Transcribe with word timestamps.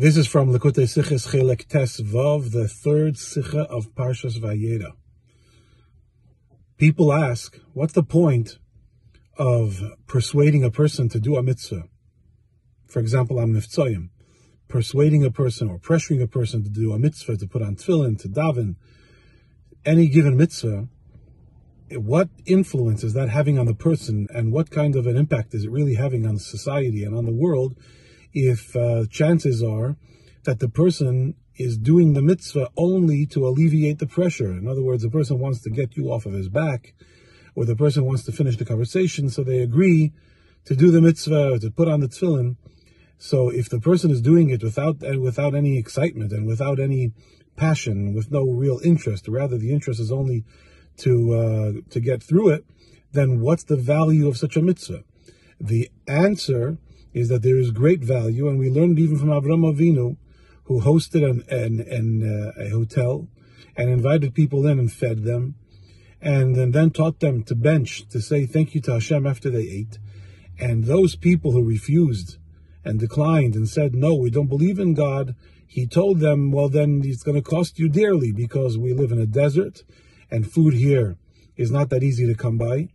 This 0.00 0.16
is 0.16 0.26
from 0.26 0.50
Likutei 0.50 0.84
Sichos 0.84 1.28
Chelek 1.28 1.68
Tes 1.68 2.00
Vav, 2.00 2.52
the 2.52 2.66
third 2.66 3.16
Sicha 3.16 3.66
of 3.66 3.94
Parshas 3.94 4.40
Vayera. 4.40 4.92
People 6.78 7.12
ask, 7.12 7.58
what's 7.74 7.92
the 7.92 8.02
point 8.02 8.56
of 9.36 9.82
persuading 10.06 10.64
a 10.64 10.70
person 10.70 11.10
to 11.10 11.20
do 11.20 11.36
a 11.36 11.42
mitzvah? 11.42 11.82
For 12.88 12.98
example, 12.98 13.38
on 13.38 13.52
Mivtzoyim, 13.52 14.08
persuading 14.68 15.22
a 15.22 15.30
person 15.30 15.68
or 15.68 15.78
pressuring 15.78 16.22
a 16.22 16.26
person 16.26 16.64
to 16.64 16.70
do 16.70 16.94
a 16.94 16.98
mitzvah, 16.98 17.36
to 17.36 17.46
put 17.46 17.60
on 17.60 17.76
tefillin, 17.76 18.18
to 18.22 18.28
daven, 18.30 18.76
any 19.84 20.08
given 20.08 20.34
mitzvah, 20.34 20.88
what 21.90 22.30
influence 22.46 23.04
is 23.04 23.12
that 23.12 23.28
having 23.28 23.58
on 23.58 23.66
the 23.66 23.74
person 23.74 24.28
and 24.30 24.50
what 24.50 24.70
kind 24.70 24.96
of 24.96 25.06
an 25.06 25.18
impact 25.18 25.52
is 25.52 25.64
it 25.64 25.70
really 25.70 25.96
having 25.96 26.26
on 26.26 26.38
society 26.38 27.04
and 27.04 27.14
on 27.14 27.26
the 27.26 27.34
world 27.34 27.76
if 28.32 28.76
uh, 28.76 29.06
chances 29.10 29.62
are 29.62 29.96
that 30.44 30.60
the 30.60 30.68
person 30.68 31.34
is 31.56 31.76
doing 31.76 32.14
the 32.14 32.22
mitzvah 32.22 32.68
only 32.76 33.26
to 33.26 33.46
alleviate 33.46 33.98
the 33.98 34.06
pressure. 34.06 34.50
In 34.52 34.66
other 34.66 34.82
words, 34.82 35.02
the 35.02 35.10
person 35.10 35.38
wants 35.38 35.60
to 35.62 35.70
get 35.70 35.96
you 35.96 36.10
off 36.10 36.24
of 36.24 36.32
his 36.32 36.48
back, 36.48 36.94
or 37.54 37.64
the 37.66 37.76
person 37.76 38.04
wants 38.04 38.24
to 38.24 38.32
finish 38.32 38.56
the 38.56 38.64
conversation, 38.64 39.28
so 39.28 39.42
they 39.42 39.60
agree 39.60 40.12
to 40.64 40.74
do 40.74 40.90
the 40.90 41.00
mitzvah, 41.02 41.58
to 41.58 41.70
put 41.70 41.88
on 41.88 42.00
the 42.00 42.08
tefillin. 42.08 42.56
So 43.18 43.50
if 43.50 43.68
the 43.68 43.80
person 43.80 44.10
is 44.10 44.22
doing 44.22 44.48
it 44.48 44.62
without 44.62 45.02
uh, 45.02 45.20
without 45.20 45.54
any 45.54 45.76
excitement 45.76 46.32
and 46.32 46.46
without 46.46 46.80
any 46.80 47.12
passion, 47.56 48.14
with 48.14 48.30
no 48.30 48.44
real 48.44 48.80
interest, 48.82 49.28
rather 49.28 49.58
the 49.58 49.72
interest 49.72 50.00
is 50.00 50.10
only 50.10 50.44
to 50.98 51.34
uh, 51.34 51.72
to 51.90 52.00
get 52.00 52.22
through 52.22 52.50
it, 52.50 52.64
then 53.12 53.40
what's 53.40 53.64
the 53.64 53.76
value 53.76 54.26
of 54.26 54.38
such 54.38 54.56
a 54.56 54.62
mitzvah? 54.62 55.04
The 55.60 55.90
answer 56.06 56.78
is 57.12 57.28
that 57.28 57.42
there 57.42 57.56
is 57.56 57.70
great 57.70 58.02
value, 58.02 58.48
and 58.48 58.58
we 58.58 58.70
learned 58.70 58.98
even 58.98 59.18
from 59.18 59.28
Avram 59.28 59.64
Avinu, 59.70 60.16
who 60.64 60.80
hosted 60.80 61.28
an, 61.28 61.44
an, 61.48 61.80
an 61.80 62.52
uh, 62.56 62.62
a 62.62 62.68
hotel 62.70 63.28
and 63.76 63.90
invited 63.90 64.34
people 64.34 64.66
in 64.66 64.78
and 64.78 64.92
fed 64.92 65.24
them, 65.24 65.54
and, 66.20 66.56
and 66.56 66.72
then 66.72 66.90
taught 66.90 67.20
them 67.20 67.42
to 67.42 67.54
bench 67.54 68.06
to 68.08 68.20
say 68.20 68.46
thank 68.46 68.74
you 68.74 68.80
to 68.82 68.92
Hashem 68.92 69.26
after 69.26 69.50
they 69.50 69.62
ate. 69.62 69.98
And 70.58 70.84
those 70.84 71.16
people 71.16 71.52
who 71.52 71.62
refused 71.64 72.36
and 72.84 73.00
declined 73.00 73.54
and 73.54 73.68
said, 73.68 73.94
no, 73.94 74.14
we 74.14 74.30
don't 74.30 74.48
believe 74.48 74.78
in 74.78 74.94
God, 74.94 75.34
he 75.66 75.86
told 75.86 76.20
them, 76.20 76.50
well, 76.50 76.68
then 76.68 77.02
it's 77.04 77.22
going 77.22 77.36
to 77.36 77.50
cost 77.50 77.78
you 77.78 77.88
dearly 77.88 78.32
because 78.32 78.76
we 78.76 78.92
live 78.92 79.12
in 79.12 79.20
a 79.20 79.26
desert 79.26 79.82
and 80.30 80.50
food 80.50 80.74
here 80.74 81.16
is 81.56 81.70
not 81.70 81.90
that 81.90 82.02
easy 82.02 82.26
to 82.26 82.34
come 82.34 82.58
by. 82.58 82.88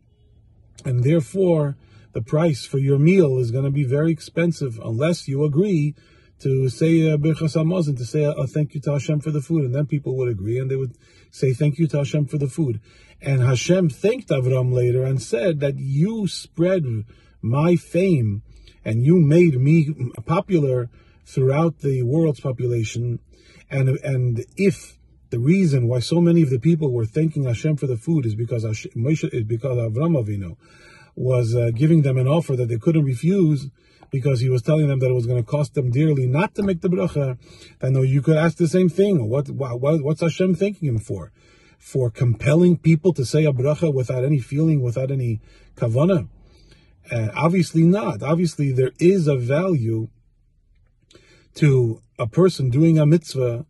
And 0.83 1.03
therefore, 1.03 1.77
the 2.15 2.21
price 2.21 2.65
for 2.65 2.77
your 2.77 2.97
meal 2.97 3.37
is 3.37 3.51
going 3.51 3.65
to 3.65 3.69
be 3.69 3.83
very 3.83 4.09
expensive 4.09 4.79
unless 4.81 5.27
you 5.27 5.43
agree 5.43 5.93
to 6.39 6.69
say 6.69 7.11
uh, 7.11 7.17
Birchas 7.17 7.57
Hamazon, 7.57 7.97
to 7.97 8.05
say 8.05 8.23
a, 8.23 8.31
uh, 8.31 8.47
thank 8.47 8.73
you 8.73 8.79
to 8.81 8.93
Hashem 8.93 9.19
for 9.19 9.31
the 9.31 9.41
food. 9.41 9.65
And 9.65 9.75
then 9.75 9.85
people 9.85 10.15
would 10.15 10.29
agree 10.29 10.57
and 10.57 10.71
they 10.71 10.77
would 10.77 10.97
say 11.29 11.51
thank 11.51 11.77
you 11.77 11.87
to 11.87 11.97
Hashem 11.97 12.27
for 12.27 12.37
the 12.37 12.47
food. 12.47 12.79
And 13.21 13.41
Hashem 13.41 13.89
thanked 13.89 14.29
Avram 14.29 14.71
later 14.71 15.03
and 15.03 15.21
said 15.21 15.59
that 15.59 15.77
you 15.77 16.25
spread 16.27 16.85
my 17.41 17.75
fame 17.75 18.43
and 18.85 19.03
you 19.03 19.19
made 19.19 19.59
me 19.59 19.93
popular 20.25 20.89
throughout 21.25 21.79
the 21.79 22.03
world's 22.03 22.39
population. 22.39 23.19
And, 23.69 23.89
and 23.89 24.45
if 24.55 24.97
the 25.31 25.39
reason 25.39 25.89
why 25.89 25.99
so 25.99 26.21
many 26.21 26.43
of 26.43 26.49
the 26.49 26.59
people 26.59 26.93
were 26.93 27.05
thanking 27.05 27.43
Hashem 27.43 27.75
for 27.75 27.87
the 27.87 27.97
food 27.97 28.25
is 28.25 28.35
because 28.35 28.63
Hashem, 28.63 28.91
is 28.95 29.43
because 29.43 29.77
Avram 29.77 30.15
Avinu 30.15 30.55
was 31.15 31.55
uh, 31.55 31.71
giving 31.73 32.01
them 32.01 32.17
an 32.17 32.27
offer 32.27 32.55
that 32.55 32.67
they 32.67 32.77
couldn't 32.77 33.05
refuse 33.05 33.69
because 34.11 34.39
he 34.39 34.49
was 34.49 34.61
telling 34.61 34.87
them 34.87 34.99
that 34.99 35.09
it 35.09 35.13
was 35.13 35.25
going 35.25 35.43
to 35.43 35.49
cost 35.49 35.73
them 35.73 35.91
dearly 35.91 36.27
not 36.27 36.55
to 36.55 36.63
make 36.63 36.81
the 36.81 36.89
bracha. 36.89 37.37
I 37.81 37.89
know 37.89 38.01
you 38.01 38.21
could 38.21 38.37
ask 38.37 38.57
the 38.57 38.67
same 38.67 38.89
thing. 38.89 39.29
What, 39.29 39.49
what 39.49 40.03
what's 40.03 40.21
Hashem 40.21 40.55
thanking 40.55 40.87
him 40.87 40.99
for? 40.99 41.31
For 41.77 42.09
compelling 42.09 42.77
people 42.77 43.13
to 43.13 43.25
say 43.25 43.45
a 43.45 43.53
bracha 43.53 43.93
without 43.93 44.23
any 44.23 44.39
feeling, 44.39 44.81
without 44.81 45.11
any 45.11 45.41
kavana? 45.75 46.29
Uh, 47.11 47.29
obviously 47.35 47.83
not. 47.83 48.23
Obviously 48.23 48.71
there 48.71 48.91
is 48.99 49.27
a 49.27 49.35
value 49.35 50.07
to 51.55 52.01
a 52.19 52.27
person 52.27 52.69
doing 52.69 52.97
a 52.97 53.05
mitzvah, 53.05 53.65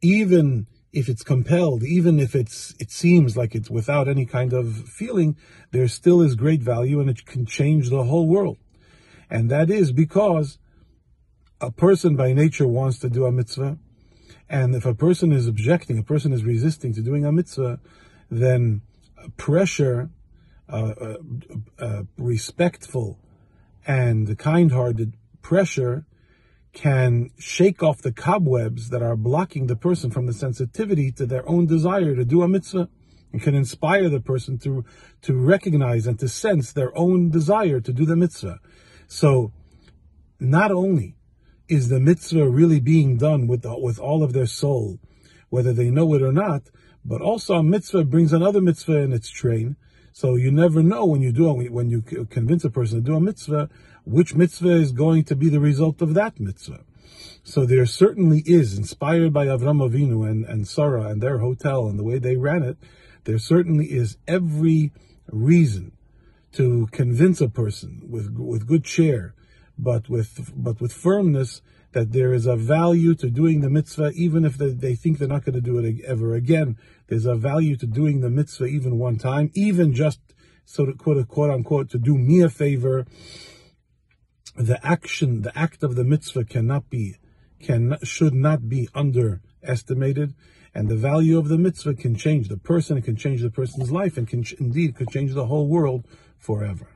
even 0.00 0.66
if 0.92 1.08
it's 1.08 1.22
compelled, 1.22 1.82
even 1.82 2.18
if 2.18 2.34
it's 2.34 2.74
it 2.78 2.90
seems 2.90 3.36
like 3.36 3.54
it's 3.54 3.70
without 3.70 4.08
any 4.08 4.24
kind 4.24 4.52
of 4.52 4.88
feeling, 4.88 5.36
there 5.70 5.88
still 5.88 6.22
is 6.22 6.34
great 6.34 6.62
value 6.62 7.00
and 7.00 7.10
it 7.10 7.26
can 7.26 7.44
change 7.44 7.90
the 7.90 8.04
whole 8.04 8.26
world. 8.26 8.58
And 9.30 9.50
that 9.50 9.70
is 9.70 9.92
because 9.92 10.58
a 11.60 11.70
person 11.70 12.16
by 12.16 12.32
nature 12.32 12.66
wants 12.66 12.98
to 13.00 13.10
do 13.10 13.26
a 13.26 13.32
mitzvah. 13.32 13.78
And 14.48 14.74
if 14.74 14.86
a 14.86 14.94
person 14.94 15.32
is 15.32 15.46
objecting, 15.46 15.98
a 15.98 16.02
person 16.02 16.32
is 16.32 16.44
resisting 16.44 16.94
to 16.94 17.02
doing 17.02 17.26
a 17.26 17.32
mitzvah, 17.32 17.80
then 18.30 18.80
pressure, 19.36 20.10
uh, 20.68 20.94
uh, 21.00 21.16
uh, 21.78 22.02
respectful 22.16 23.18
and 23.86 24.38
kind 24.38 24.72
hearted 24.72 25.14
pressure 25.42 26.04
can 26.78 27.28
shake 27.40 27.82
off 27.82 28.02
the 28.02 28.12
cobwebs 28.12 28.90
that 28.90 29.02
are 29.02 29.16
blocking 29.16 29.66
the 29.66 29.74
person 29.74 30.12
from 30.12 30.26
the 30.26 30.32
sensitivity 30.32 31.10
to 31.10 31.26
their 31.26 31.46
own 31.48 31.66
desire 31.66 32.14
to 32.14 32.24
do 32.24 32.40
a 32.40 32.46
mitzvah 32.46 32.88
and 33.32 33.42
can 33.42 33.56
inspire 33.56 34.08
the 34.08 34.20
person 34.20 34.56
to, 34.56 34.84
to 35.20 35.34
recognize 35.34 36.06
and 36.06 36.20
to 36.20 36.28
sense 36.28 36.72
their 36.72 36.96
own 36.96 37.30
desire 37.30 37.80
to 37.80 37.92
do 37.92 38.06
the 38.06 38.14
mitzvah. 38.14 38.60
So, 39.08 39.52
not 40.38 40.70
only 40.70 41.16
is 41.68 41.88
the 41.88 41.98
mitzvah 41.98 42.48
really 42.48 42.78
being 42.78 43.16
done 43.16 43.48
with, 43.48 43.62
the, 43.62 43.76
with 43.76 43.98
all 43.98 44.22
of 44.22 44.32
their 44.32 44.46
soul, 44.46 45.00
whether 45.48 45.72
they 45.72 45.90
know 45.90 46.14
it 46.14 46.22
or 46.22 46.32
not, 46.32 46.70
but 47.04 47.20
also 47.20 47.54
a 47.56 47.62
mitzvah 47.64 48.04
brings 48.04 48.32
another 48.32 48.60
mitzvah 48.60 48.98
in 48.98 49.12
its 49.12 49.30
train. 49.30 49.74
So 50.12 50.36
you 50.36 50.50
never 50.50 50.82
know 50.82 51.04
when 51.04 51.22
you 51.22 51.32
do 51.32 51.52
when 51.52 51.90
you 51.90 52.02
convince 52.30 52.64
a 52.64 52.70
person 52.70 52.98
to 52.98 53.04
do 53.04 53.16
a 53.16 53.20
mitzvah, 53.20 53.68
which 54.04 54.34
mitzvah 54.34 54.76
is 54.76 54.92
going 54.92 55.24
to 55.24 55.36
be 55.36 55.48
the 55.48 55.60
result 55.60 56.02
of 56.02 56.14
that 56.14 56.40
mitzvah. 56.40 56.84
So 57.44 57.64
there 57.64 57.86
certainly 57.86 58.42
is, 58.44 58.76
inspired 58.76 59.32
by 59.32 59.46
Avram 59.46 59.80
Avinu 59.80 60.28
and, 60.28 60.44
and 60.44 60.68
Sarah 60.68 61.08
and 61.08 61.22
their 61.22 61.38
hotel 61.38 61.88
and 61.88 61.98
the 61.98 62.04
way 62.04 62.18
they 62.18 62.36
ran 62.36 62.62
it, 62.62 62.76
there 63.24 63.38
certainly 63.38 63.86
is 63.86 64.18
every 64.26 64.92
reason 65.30 65.92
to 66.52 66.88
convince 66.92 67.40
a 67.40 67.48
person 67.48 68.02
with 68.08 68.30
with 68.38 68.66
good 68.66 68.84
cheer, 68.84 69.34
but 69.78 70.08
with 70.08 70.52
but 70.56 70.80
with 70.80 70.92
firmness 70.92 71.62
that 71.92 72.12
there 72.12 72.34
is 72.34 72.46
a 72.46 72.56
value 72.56 73.14
to 73.14 73.30
doing 73.30 73.60
the 73.60 73.70
mitzvah, 73.70 74.12
even 74.14 74.44
if 74.44 74.58
they, 74.58 74.94
think 74.94 75.18
they're 75.18 75.28
not 75.28 75.44
going 75.44 75.54
to 75.54 75.60
do 75.60 75.78
it 75.78 76.04
ever 76.04 76.34
again. 76.34 76.76
There's 77.06 77.26
a 77.26 77.34
value 77.34 77.76
to 77.76 77.86
doing 77.86 78.20
the 78.20 78.30
mitzvah 78.30 78.66
even 78.66 78.98
one 78.98 79.16
time, 79.16 79.50
even 79.54 79.94
just 79.94 80.20
so 80.64 80.84
to 80.84 80.92
quote, 80.92 81.26
quote 81.28 81.50
unquote 81.50 81.90
to 81.90 81.98
do 81.98 82.16
me 82.16 82.42
a 82.42 82.50
favor. 82.50 83.06
The 84.56 84.84
action, 84.86 85.42
the 85.42 85.56
act 85.56 85.82
of 85.82 85.94
the 85.94 86.04
mitzvah 86.04 86.44
cannot 86.44 86.90
be, 86.90 87.16
can 87.60 87.96
should 88.02 88.34
not 88.34 88.68
be 88.68 88.88
underestimated, 88.94 90.34
and 90.74 90.88
the 90.88 90.96
value 90.96 91.38
of 91.38 91.48
the 91.48 91.58
mitzvah 91.58 91.94
can 91.94 92.16
change 92.16 92.48
the 92.48 92.58
person, 92.58 92.98
it 92.98 93.04
can 93.04 93.16
change 93.16 93.40
the 93.40 93.50
person's 93.50 93.90
life, 93.90 94.16
and 94.18 94.28
can 94.28 94.44
indeed 94.58 94.96
could 94.96 95.08
change 95.08 95.32
the 95.32 95.46
whole 95.46 95.68
world 95.68 96.04
forever. 96.38 96.88